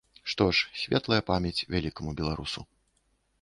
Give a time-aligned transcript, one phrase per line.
[0.31, 2.65] Што ж, светлая памяць вялікаму беларусу.